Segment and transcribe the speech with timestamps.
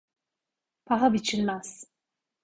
[0.85, 1.85] Paha biçilmez.